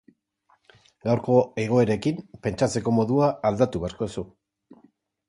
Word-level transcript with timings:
Gaurko 1.07 1.35
egoerekin 1.63 2.23
pentsatzeko 2.47 2.95
modua 3.01 3.29
aldatu 3.51 3.83
beharko 3.85 4.09
duzu. 4.09 4.25